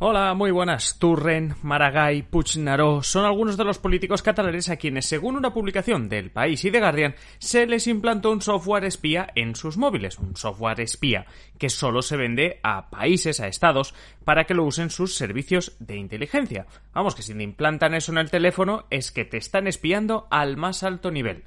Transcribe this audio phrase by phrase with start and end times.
[0.00, 1.00] Hola, muy buenas.
[1.00, 6.30] Turren, Maragall, Puigneró son algunos de los políticos catalanes a quienes, según una publicación del
[6.30, 10.16] País y de Guardian, se les implantó un software espía en sus móviles.
[10.20, 11.26] Un software espía
[11.58, 13.92] que solo se vende a países, a estados,
[14.24, 16.68] para que lo usen sus servicios de inteligencia.
[16.94, 20.56] Vamos, que si te implantan eso en el teléfono es que te están espiando al
[20.56, 21.42] más alto nivel.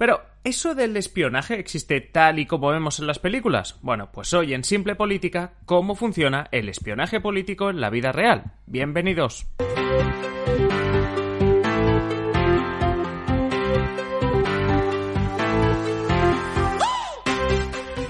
[0.00, 3.76] Pero, ¿eso del espionaje existe tal y como vemos en las películas?
[3.82, 8.54] Bueno, pues hoy en Simple Política, ¿cómo funciona el espionaje político en la vida real?
[8.64, 9.46] Bienvenidos.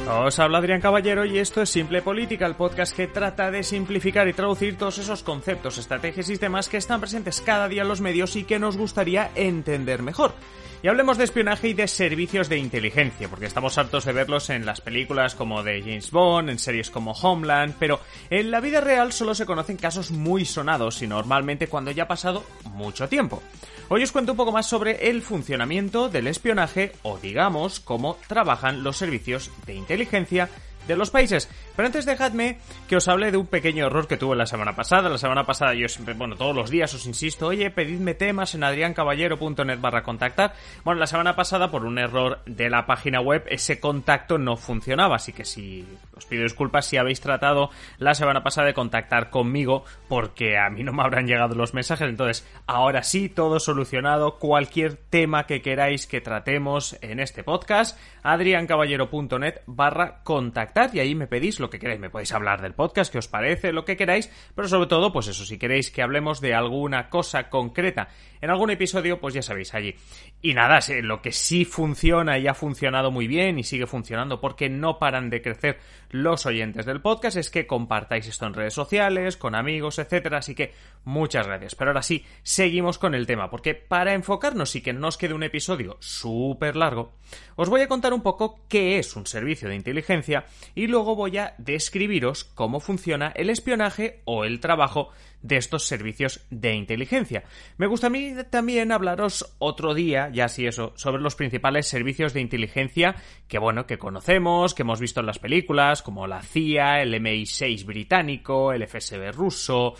[0.08, 4.28] Os habla Adrián Caballero y esto es Simple Política, el podcast que trata de simplificar
[4.28, 8.00] y traducir todos esos conceptos, estrategias y temas que están presentes cada día en los
[8.00, 10.34] medios y que nos gustaría entender mejor.
[10.82, 14.64] Y hablemos de espionaje y de servicios de inteligencia, porque estamos hartos de verlos en
[14.64, 19.12] las películas como de James Bond, en series como Homeland, pero en la vida real
[19.12, 23.42] solo se conocen casos muy sonados y normalmente cuando ya ha pasado mucho tiempo.
[23.90, 28.82] Hoy os cuento un poco más sobre el funcionamiento del espionaje o digamos cómo trabajan
[28.82, 30.48] los servicios de inteligencia
[30.92, 31.48] de los países.
[31.76, 35.08] Pero antes dejadme que os hable de un pequeño error que tuve la semana pasada.
[35.08, 38.64] La semana pasada yo siempre, bueno, todos los días os insisto, oye, pedidme temas en
[38.64, 40.54] adriancaballero.net barra contactar.
[40.84, 45.16] Bueno, la semana pasada por un error de la página web ese contacto no funcionaba,
[45.16, 49.84] así que si os pido disculpas si habéis tratado la semana pasada de contactar conmigo
[50.08, 52.08] porque a mí no me habrán llegado los mensajes.
[52.08, 54.38] Entonces, ahora sí, todo solucionado.
[54.38, 61.26] Cualquier tema que queráis que tratemos en este podcast, adriancaballero.net barra contactar y ahí me
[61.26, 62.00] pedís lo que queráis.
[62.00, 65.28] Me podéis hablar del podcast, que os parece, lo que queráis, pero sobre todo, pues
[65.28, 68.08] eso, si queréis que hablemos de alguna cosa concreta
[68.40, 69.94] en algún episodio, pues ya sabéis allí.
[70.40, 74.70] Y nada, lo que sí funciona y ha funcionado muy bien y sigue funcionando porque
[74.70, 75.78] no paran de crecer
[76.10, 80.38] los oyentes del podcast es que compartáis esto en redes sociales, con amigos, etcétera.
[80.38, 81.74] Así que muchas gracias.
[81.74, 85.34] Pero ahora sí, seguimos con el tema, porque para enfocarnos y que no os quede
[85.34, 87.12] un episodio súper largo,
[87.56, 91.38] os voy a contar un poco qué es un servicio de inteligencia y luego voy
[91.38, 95.10] a describiros cómo funciona el espionaje o el trabajo
[95.42, 97.44] de estos servicios de inteligencia.
[97.76, 102.32] Me gusta a mí también hablaros otro día, ya así eso, sobre los principales servicios
[102.34, 103.16] de inteligencia
[103.48, 107.84] que bueno, que conocemos, que hemos visto en las películas, como la CIA, el MI6
[107.84, 109.94] británico, el FSB ruso,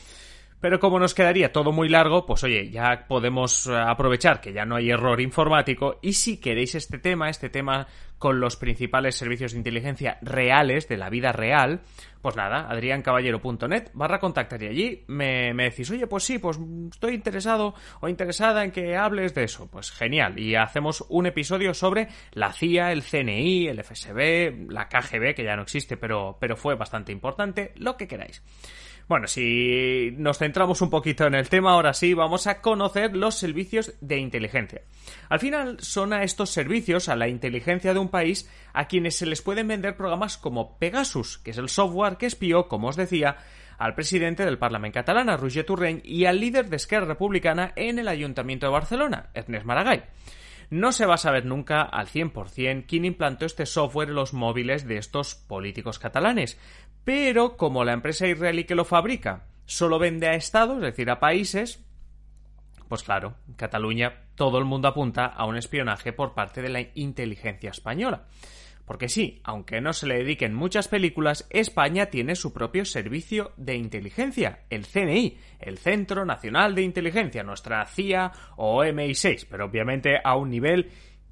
[0.61, 4.67] pero como nos quedaría todo muy largo, pues oye, ya podemos eh, aprovechar que ya
[4.67, 7.87] no hay error informático y si queréis este tema, este tema
[8.21, 11.81] con los principales servicios de inteligencia reales, de la vida real,
[12.21, 16.59] pues nada, adriancaballero.net barra contactar y allí me, me, decís, oye, pues sí, pues
[16.93, 19.69] estoy interesado o interesada en que hables de eso.
[19.71, 25.35] Pues genial, y hacemos un episodio sobre la CIA, el CNI, el FSB, la KGB,
[25.35, 28.43] que ya no existe, pero, pero fue bastante importante, lo que queráis.
[29.11, 33.35] Bueno, si nos centramos un poquito en el tema, ahora sí, vamos a conocer los
[33.35, 34.83] servicios de inteligencia.
[35.29, 39.27] Al final son a estos servicios, a la inteligencia de un país, a quienes se
[39.27, 43.39] les pueden vender programas como Pegasus, que es el software que espió, como os decía,
[43.79, 45.67] al presidente del Parlamento catalán, a Roger
[46.05, 50.05] y al líder de Esquerra Republicana en el Ayuntamiento de Barcelona, Ernest Maragall.
[50.71, 54.87] No se va a saber nunca al 100% quién implantó este software en los móviles
[54.87, 56.61] de estos políticos catalanes,
[57.05, 61.21] pero como la empresa israelí que lo fabrica solo vende a estados, es decir, a
[61.21, 61.85] países,
[62.89, 66.81] pues claro, en Cataluña todo el mundo apunta a un espionaje por parte de la
[66.95, 68.27] inteligencia española.
[68.91, 73.77] Porque sí, aunque no se le dediquen muchas películas, España tiene su propio servicio de
[73.77, 80.35] inteligencia, el CNI, el Centro Nacional de Inteligencia, nuestra CIA o MI6, pero obviamente a
[80.35, 80.91] un nivel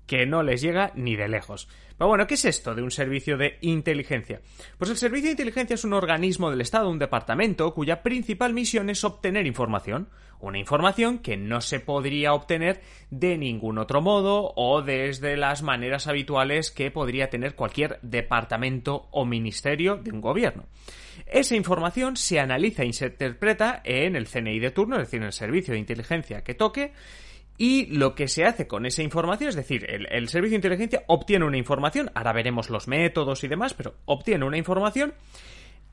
[0.09, 1.69] que no les llega ni de lejos.
[1.97, 4.41] Pero bueno, ¿qué es esto de un servicio de inteligencia?
[4.79, 8.91] Pues el servicio de inteligencia es un organismo del Estado, un departamento, cuya principal misión
[8.91, 10.09] es obtener información.
[10.41, 12.81] Una información que no se podría obtener
[13.11, 19.25] de ningún otro modo o desde las maneras habituales que podría tener cualquier departamento o
[19.25, 20.67] ministerio de un gobierno.
[21.27, 25.27] Esa información se analiza y se interpreta en el CNI de turno, es decir, en
[25.27, 26.93] el servicio de inteligencia que toque,
[27.59, 31.45] y lo que se hace con esa información, es decir, el, servicio de inteligencia obtiene
[31.45, 35.13] una información, ahora veremos los métodos y demás, pero obtiene una información.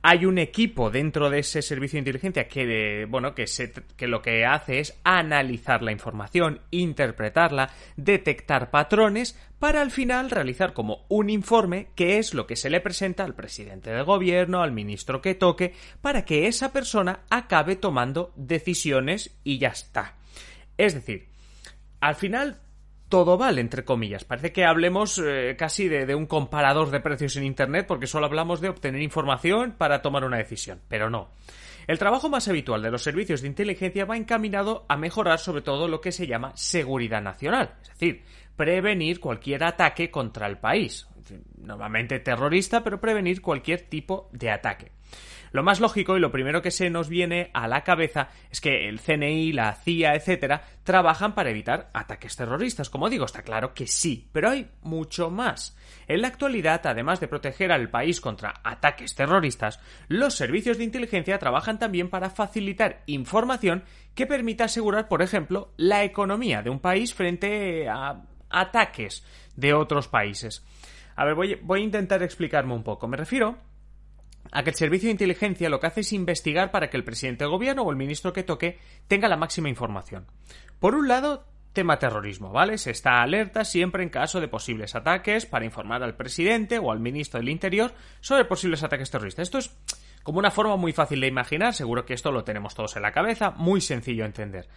[0.03, 3.45] Hay un equipo dentro de ese servicio de inteligencia que, bueno, que,
[3.97, 10.73] que lo que hace es analizar la información, interpretarla, detectar patrones, para al final realizar
[10.73, 14.71] como un informe que es lo que se le presenta al presidente del gobierno, al
[14.71, 20.13] ministro que toque, para que esa persona acabe tomando decisiones y ya está.
[20.77, 21.29] Es decir,
[22.05, 22.59] al final
[23.09, 24.25] todo vale, entre comillas.
[24.25, 28.25] Parece que hablemos eh, casi de, de, un comparador de precios en Internet porque solo
[28.27, 31.29] hablamos de obtener información para tomar una decisión, pero no.
[31.87, 35.87] El trabajo más habitual de los servicios de inteligencia va encaminado a mejorar sobre todo
[35.87, 38.23] lo que se llama seguridad nacional, es decir,
[38.55, 41.07] prevenir cualquier ataque contra el país,
[41.57, 44.91] normalmente terrorista, pero prevenir cualquier tipo de ataque.
[45.51, 48.89] Lo más lógico y lo primero que se nos viene a la cabeza es que
[48.89, 52.89] el CNI, la CIA, etcétera, trabajan para evitar ataques terroristas.
[52.89, 55.77] Como digo, está claro que sí, pero hay mucho más.
[56.07, 59.79] En la actualidad, además de proteger al país contra ataques terroristas,
[60.09, 66.03] los servicios de inteligencia trabajan también para facilitar información que permita asegurar, por ejemplo, la
[66.03, 69.23] economía de un país frente a ataques
[69.55, 70.65] de otros países.
[71.15, 73.07] A ver, voy, a intentar explicarme un poco.
[73.07, 73.57] Me refiero
[74.51, 77.43] a que el servicio de inteligencia lo que hace es investigar para que el presidente
[77.43, 80.25] del gobierno o el ministro que toque tenga la máxima información.
[80.79, 81.45] Por un lado,
[81.75, 82.77] tema terrorismo, ¿vale?
[82.77, 86.99] Se está alerta siempre en caso de posibles ataques para informar al presidente o al
[86.99, 89.43] ministro del Interior sobre posibles ataques terroristas.
[89.43, 89.75] Esto es
[90.23, 93.11] como una forma muy fácil de imaginar, seguro que esto lo tenemos todos en la
[93.11, 94.67] cabeza, muy sencillo de entender.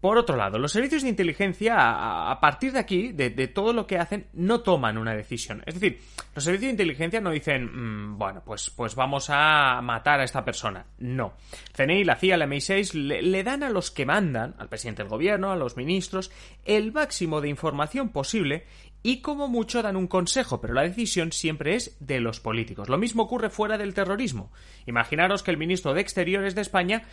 [0.00, 3.98] Por otro lado, los servicios de inteligencia, a, partir de aquí, de, todo lo que
[3.98, 5.62] hacen, no toman una decisión.
[5.66, 6.00] Es decir,
[6.36, 10.44] los servicios de inteligencia no dicen, mm, bueno, pues, pues vamos a matar a esta
[10.44, 10.86] persona.
[10.98, 11.32] No.
[11.72, 15.50] CNI, la CIA, la MI6 le, dan a los que mandan, al presidente del gobierno,
[15.50, 16.30] a los ministros,
[16.64, 18.66] el máximo de información posible
[19.08, 22.90] y como mucho dan un consejo, pero la decisión siempre es de los políticos.
[22.90, 24.52] Lo mismo ocurre fuera del terrorismo.
[24.84, 27.04] Imaginaros que el ministro de Exteriores de España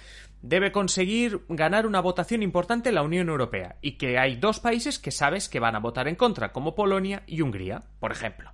[0.42, 5.00] debe conseguir ganar una votación importante en la Unión Europea y que hay dos países
[5.00, 8.52] que sabes que van a votar en contra, como Polonia y Hungría, por ejemplo.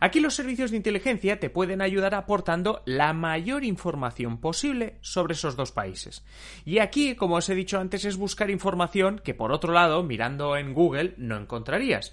[0.00, 5.56] Aquí los servicios de inteligencia te pueden ayudar aportando la mayor información posible sobre esos
[5.56, 6.22] dos países.
[6.66, 10.58] Y aquí, como os he dicho antes, es buscar información que por otro lado, mirando
[10.58, 12.12] en Google, no encontrarías.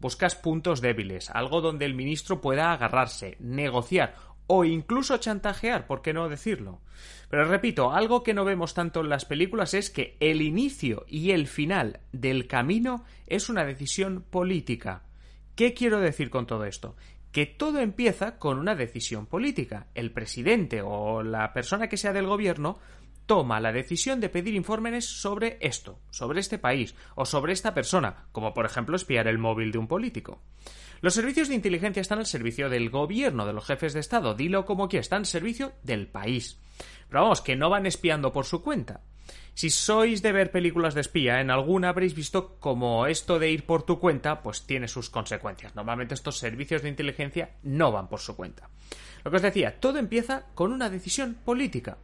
[0.00, 4.14] Buscas puntos débiles, algo donde el ministro pueda agarrarse, negociar
[4.52, 6.80] o incluso chantajear, ¿por qué no decirlo?
[7.28, 11.30] Pero repito, algo que no vemos tanto en las películas es que el inicio y
[11.30, 15.04] el final del camino es una decisión política.
[15.54, 16.96] ¿Qué quiero decir con todo esto?
[17.30, 19.86] Que todo empieza con una decisión política.
[19.94, 22.80] El presidente o la persona que sea del gobierno
[23.30, 28.26] toma la decisión de pedir informes sobre esto, sobre este país o sobre esta persona,
[28.32, 30.42] como por ejemplo espiar el móvil de un político.
[31.00, 34.64] Los servicios de inteligencia están al servicio del gobierno, de los jefes de Estado, dilo
[34.64, 36.58] como que están al servicio del país.
[37.08, 39.02] Pero vamos, que no van espiando por su cuenta.
[39.54, 43.64] Si sois de ver películas de espía, en alguna habréis visto como esto de ir
[43.64, 45.76] por tu cuenta, pues tiene sus consecuencias.
[45.76, 48.68] Normalmente estos servicios de inteligencia no van por su cuenta.
[49.22, 51.96] Lo que os decía, todo empieza con una decisión política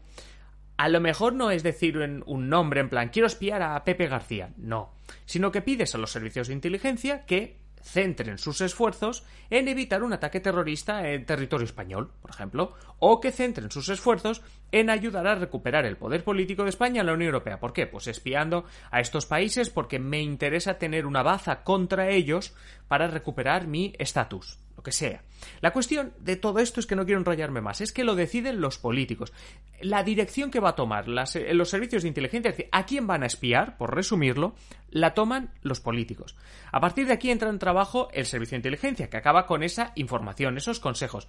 [0.76, 4.50] a lo mejor no es decir un nombre en plan quiero espiar a Pepe García,
[4.56, 4.93] no,
[5.25, 10.12] sino que pides a los servicios de inteligencia que centren sus esfuerzos en evitar un
[10.12, 14.43] ataque terrorista en territorio español, por ejemplo, o que centren sus esfuerzos
[14.73, 17.61] en ayudar a recuperar el poder político de España en la Unión Europea.
[17.61, 17.87] ¿Por qué?
[17.87, 22.55] Pues espiando a estos países porque me interesa tener una baza contra ellos
[22.88, 24.58] para recuperar mi estatus
[25.61, 28.61] La cuestión de todo esto es que no quiero enrollarme más, es que lo deciden
[28.61, 29.33] los políticos.
[29.81, 33.23] La dirección que va a tomar los servicios de inteligencia, es decir, a quién van
[33.23, 34.55] a espiar, por resumirlo,
[34.91, 36.37] la toman los políticos.
[36.73, 39.93] A partir de aquí entra en trabajo el servicio de inteligencia, que acaba con esa
[39.94, 41.29] información, esos consejos.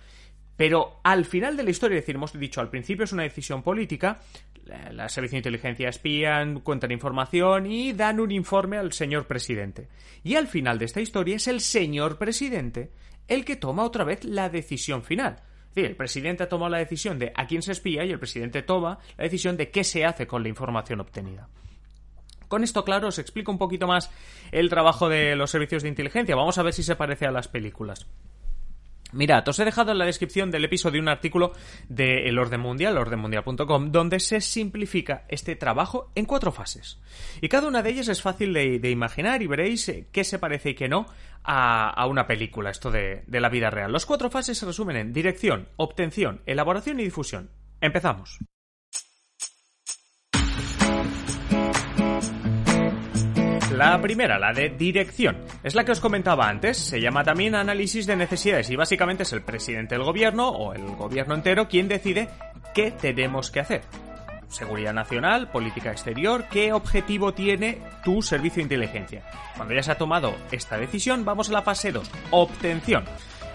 [0.56, 3.62] Pero al final de la historia, es decir, hemos dicho al principio es una decisión
[3.62, 4.19] política,
[4.65, 9.88] la, servicio de inteligencia espían, cuentan información y dan un informe al señor presidente.
[10.24, 12.91] Y al final de esta historia es el señor presidente
[13.27, 15.41] el que toma otra vez la decisión final.
[15.69, 18.19] Es decir, el presidente ha tomado la decisión de a quién se espía y el
[18.19, 21.50] presidente toma la decisión de qué se hace con la información obtenida.
[22.48, 24.10] Con esto claro os explico un poquito más
[24.51, 26.36] el trabajo de los servicios de inteligencia.
[26.36, 28.07] Vamos a ver si se parece a las películas.
[29.13, 31.53] Mirad, os he dejado en la descripción del episodio un artículo
[31.87, 36.99] de El Orden Mundial, ordenmundial.com, donde se simplifica este trabajo en cuatro fases.
[37.41, 40.71] Y cada una de ellas es fácil de, imaginar y veréis eh, qué se parece
[40.71, 41.05] y qué no
[41.43, 43.93] a, una película, esto de, de la vida real.
[43.93, 47.49] Las cuatro fases se resumen en dirección, obtención, elaboración y difusión.
[47.79, 48.39] Empezamos.
[53.77, 58.07] La primera, la de dirección, es la que os comentaba antes, se llama también análisis
[58.07, 62.27] de necesidades y básicamente es el presidente del gobierno o el gobierno entero quien decide
[62.74, 63.81] qué tenemos que hacer.
[64.48, 69.24] Seguridad nacional, política exterior, qué objetivo tiene tu servicio de inteligencia.
[69.55, 73.05] Cuando ya se ha tomado esta decisión, vamos a la fase 2, obtención.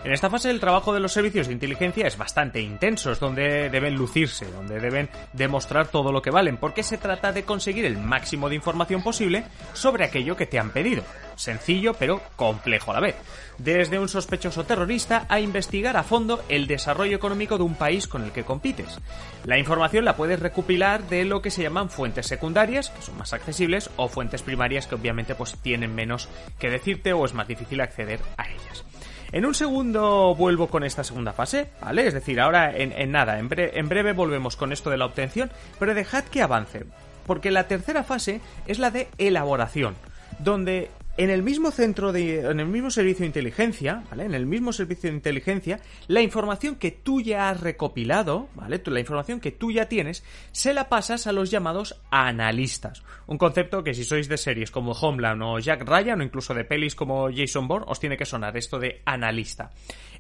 [0.05, 3.71] En esta fase el trabajo de los servicios de inteligencia es bastante intenso, es donde
[3.71, 7.99] deben lucirse, donde deben demostrar todo lo que valen, porque se trata de conseguir el
[7.99, 9.45] máximo de información posible
[9.75, 11.05] sobre aquello que te han pedido.
[11.37, 13.15] Sencillo, pero complejo a la vez.
[13.59, 18.25] Desde un sospechoso terrorista a investigar a fondo el desarrollo económico de un país con
[18.25, 18.99] el que compites.
[19.45, 23.33] La información la puedes recopilar de lo que se llaman fuentes secundarias, que son más
[23.33, 26.29] accesibles, o fuentes primarias que obviamente pues tienen menos
[26.59, 28.85] que decirte o es más difícil acceder a ellas.
[29.33, 32.07] En un segundo vuelvo con esta segunda fase, ¿vale?
[32.07, 36.25] Es decir, ahora en, nada, en, breve volvemos con esto de la obtención, pero dejad
[36.25, 36.85] que avance,
[37.27, 39.95] porque la tercera fase es la de elaboración,
[40.39, 44.25] donde en el mismo centro de, en el mismo servicio de inteligencia, ¿vale?
[44.25, 48.83] En el mismo servicio de inteligencia, la información que tú ya has recopilado, ¿vale?
[48.87, 53.03] La información que tú ya tienes, se la pasas a los llamados analistas.
[53.27, 56.65] Un concepto que si sois de series como Homeland o Jack Ryan o incluso de
[56.65, 59.71] pelis como Jason Bourne, os tiene que sonar esto de analista.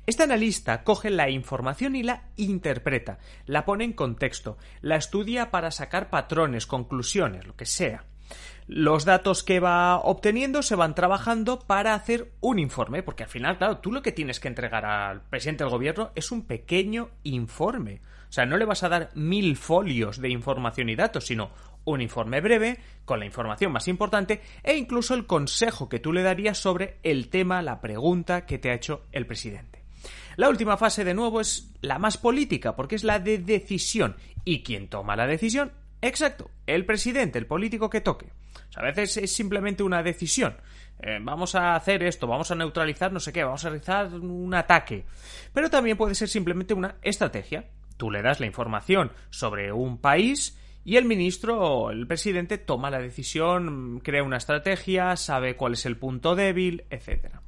[0.04, 5.70] Este analista coge la información y la interpreta, la pone en contexto, la estudia para
[5.70, 8.04] sacar patrones, conclusiones, lo que sea.
[8.66, 13.58] Los datos que va obteniendo se van trabajando para hacer un informe, porque al final,
[13.58, 18.00] claro, tú lo que tienes que entregar al presidente del gobierno es un pequeño informe.
[18.28, 21.50] O sea, no le vas a dar mil folios de información y datos, sino
[21.84, 26.22] un informe breve con la información más importante e incluso el consejo que tú le
[26.22, 29.82] darías sobre el tema, la pregunta que te ha hecho el presidente.
[30.36, 34.16] La última fase, de nuevo, es la más política, porque es la de decisión.
[34.44, 38.26] Y quien toma la decisión Exacto, el presidente, el político que toque.
[38.74, 40.56] a veces es simplemente una decisión.
[40.98, 44.52] Eh, vamos a hacer esto, vamos a neutralizar no sé qué, vamos a realizar un
[44.52, 45.04] ataque.
[45.52, 47.66] Pero también puede ser simplemente una estrategia.
[47.96, 52.90] Tú le das la información sobre un país y el ministro o el presidente toma
[52.90, 57.41] la decisión, crea una estrategia, sabe cuál es el punto débil, etcétera.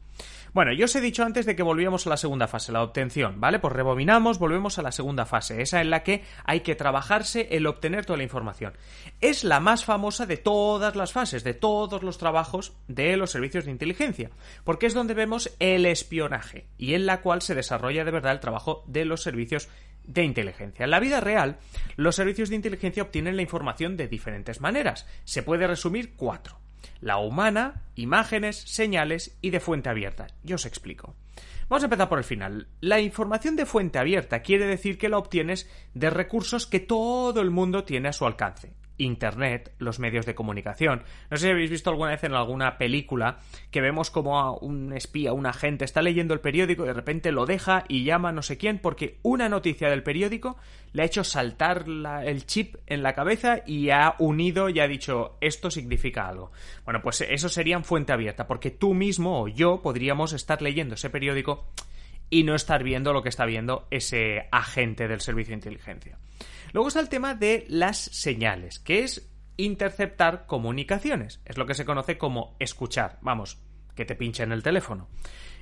[0.55, 3.41] Bueno, yo os he dicho antes de que volvíamos a la segunda fase, la obtención,
[3.41, 3.59] ¿vale?
[3.59, 7.67] Pues rebobinamos, volvemos a la segunda fase, esa en la que hay que trabajarse el
[7.67, 8.73] obtener toda la información.
[9.21, 13.65] Es la más famosa de todas las fases, de todos los trabajos de los servicios
[13.65, 14.31] de inteligencia,
[14.63, 18.39] porque es donde vemos el espionaje y en la cual se desarrolla de verdad el
[18.39, 19.69] trabajo de los servicios
[20.05, 20.85] de inteligencia.
[20.85, 21.59] En la vida real,
[21.97, 25.05] los servicios de inteligencia obtienen la información de diferentes maneras.
[25.25, 26.61] Se puede resumir cuatro
[27.01, 30.27] la humana, imágenes, señales y de fuente abierta.
[30.43, 31.15] Yo os explico.
[31.69, 32.69] Vamos a empezar por el final.
[32.81, 37.51] La información de fuente abierta quiere decir que la obtienes de recursos que todo el
[37.51, 38.73] mundo tiene a su alcance.
[38.99, 41.03] Internet, los medios de comunicación.
[41.31, 43.39] No sé si habéis visto alguna vez en alguna película
[43.71, 47.47] que vemos como un espía, un agente está leyendo el periódico, y de repente lo
[47.47, 50.57] deja y llama no sé quién porque una noticia del periódico
[50.93, 51.85] le ha hecho saltar
[52.25, 56.53] el chip en la cabeza y ha unido y ha dicho esto significa algo.
[56.85, 60.95] Bueno, pues eso sería en fuente abierta porque tú mismo o yo podríamos estar leyendo
[60.95, 61.67] ese periódico
[62.31, 66.19] y no estar viendo lo que está viendo ese agente del servicio de inteligencia.
[66.75, 71.41] Luego está el tema de las señales, que es interceptar comunicaciones.
[71.45, 73.19] Es lo que se conoce como escuchar.
[73.23, 73.63] Vamos,
[73.95, 75.09] que te pinchen el teléfono.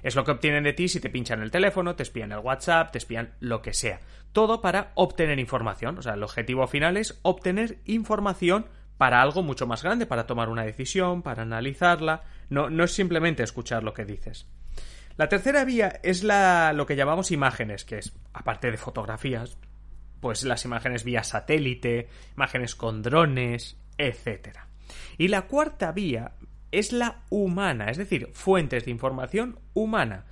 [0.02, 2.92] Es lo que obtienen de ti si te pinchan el teléfono, te espían el WhatsApp,
[2.92, 4.00] te espían lo que sea.
[4.32, 5.98] Todo para obtener información.
[5.98, 8.64] O sea, el objetivo final es obtener información
[8.96, 12.22] para algo mucho más grande, para tomar una decisión, para analizarla.
[12.48, 14.46] No, no es simplemente escuchar lo que dices.
[15.18, 19.58] La tercera vía es la, lo que llamamos imágenes, que es, aparte de fotografías,
[20.22, 24.56] pues las imágenes vía satélite, imágenes con drones, etc.
[25.18, 26.34] Y la cuarta vía
[26.70, 30.26] es la humana, es decir, fuentes de información humana.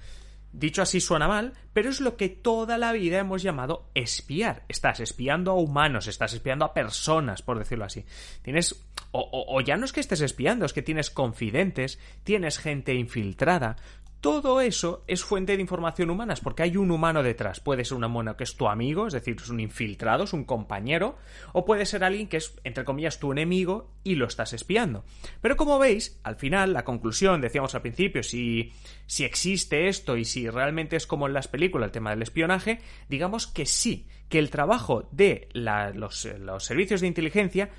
[0.52, 4.64] Dicho así suena mal, pero es lo que toda la vida hemos llamado espiar.
[4.68, 8.04] Estás espiando a humanos, estás espiando a personas, por decirlo así.
[8.42, 8.86] Tienes.
[9.12, 13.76] O, ya no es que estés espiando, es que tienes confidentes, tienes gente infiltrada.
[14.20, 17.58] Todo eso es fuente de información humana, porque hay un humano detrás.
[17.58, 20.44] Puede ser un humano que es tu amigo, es decir, es un infiltrado, es un
[20.44, 21.16] compañero,
[21.54, 25.04] o puede ser alguien que es, entre comillas, tu enemigo y lo estás espiando.
[25.40, 28.74] Pero como veis, al final, la conclusión, decíamos al principio, si,
[29.06, 32.80] si existe esto y si realmente es como en las películas el tema del espionaje,
[33.08, 37.70] digamos que sí, que el trabajo de los, servicios de inteligencia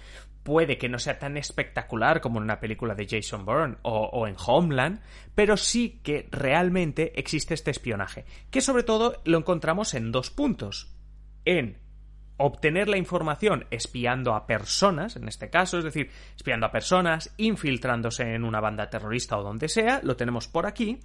[0.43, 4.35] puede que no sea tan espectacular como en una película de Jason Bourne o, en
[4.45, 5.01] Homeland,
[5.35, 10.93] pero sí que realmente existe este espionaje, que sobre todo lo encontramos en dos puntos.
[11.45, 11.77] En
[12.41, 18.33] obtener la información espiando a personas, en este caso, es decir, espiando a personas, infiltrándose
[18.33, 20.99] en una banda terrorista o donde sea, lo tenemos por aquí,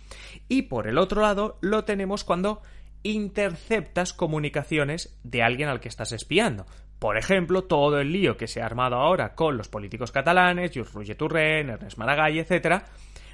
[0.49, 2.63] y por el otro lado lo tenemos cuando
[3.03, 6.67] interceptas comunicaciones de alguien al que estás espiando.
[6.99, 10.93] Por ejemplo, todo el lío que se ha armado ahora con los políticos catalanes, Lluís
[10.93, 12.83] Roger Turren, Ernest Maragall, etc.,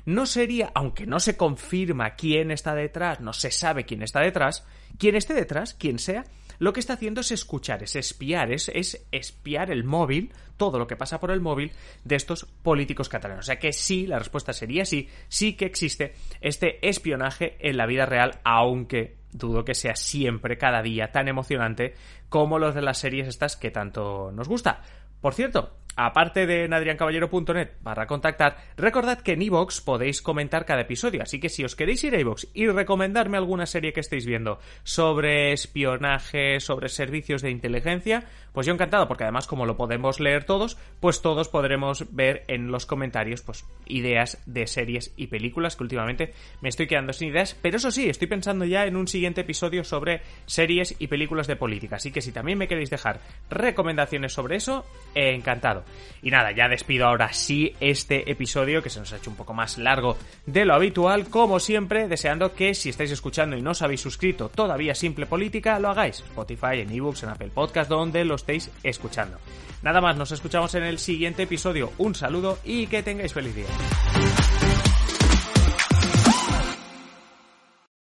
[0.04, 4.66] no sería, aunque no se confirma quién está detrás, no se sabe quién está detrás,
[4.99, 6.25] quien esté detrás, quien sea,
[6.62, 10.87] lo que está haciendo es escuchar, es espiar, es, es, espiar el móvil, todo lo
[10.87, 11.73] que pasa por el móvil
[12.04, 13.47] de estos políticos catalanes.
[13.47, 17.87] O sea que sí, la respuesta sería sí, sí que existe este espionaje en la
[17.87, 21.97] vida real, aunque dudo que sea siempre, cada día, tan emocionante
[22.28, 24.83] como los de las series estas que tanto nos gusta.
[25.21, 30.80] Por cierto, Aparte de en adriancaballero.net barra contactar, recordad que en iVoox podéis comentar cada
[30.80, 34.25] episodio, así que si os queréis ir a iVoox y recomendarme alguna serie que estéis
[34.25, 40.18] viendo sobre espionaje, sobre servicios de inteligencia, pues yo encantado, porque además como lo podemos
[40.18, 45.76] leer todos, pues todos podremos ver en los comentarios pues ideas de series y películas
[45.76, 46.32] que últimamente
[46.62, 49.84] me estoy quedando sin ideas, pero eso sí, estoy pensando ya en un siguiente episodio
[49.84, 53.20] sobre series y películas de política, así que si también me queréis dejar
[53.50, 55.81] recomendaciones sobre eso, encantado.
[56.22, 59.54] Y nada, ya despido ahora sí este episodio que se nos ha hecho un poco
[59.54, 63.82] más largo de lo habitual, como siempre, deseando que si estáis escuchando y no os
[63.82, 66.20] habéis suscrito todavía Simple Política, lo hagáis.
[66.20, 69.38] Spotify, en ebooks, en Apple Podcast, donde lo estéis escuchando.
[69.82, 71.92] Nada más, nos escuchamos en el siguiente episodio.
[71.98, 74.51] Un saludo y que tengáis feliz día.